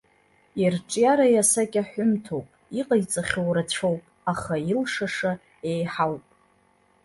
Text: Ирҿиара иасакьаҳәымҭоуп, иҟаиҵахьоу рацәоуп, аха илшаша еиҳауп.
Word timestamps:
Ирҿиара 0.61 1.25
иасакьаҳәымҭоуп, 1.35 2.47
иҟаиҵахьоу 2.79 3.49
рацәоуп, 3.55 4.03
аха 4.31 4.55
илшаша 4.71 5.31
еиҳауп. 5.69 6.23